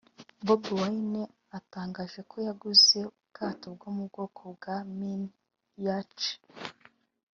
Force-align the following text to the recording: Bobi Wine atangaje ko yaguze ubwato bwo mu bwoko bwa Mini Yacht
Bobi 0.45 0.71
Wine 0.79 1.21
atangaje 1.57 2.19
ko 2.29 2.35
yaguze 2.47 2.97
ubwato 3.11 3.65
bwo 3.75 3.89
mu 3.95 4.03
bwoko 4.09 4.41
bwa 4.55 4.75
Mini 4.95 5.27
Yacht 5.85 6.19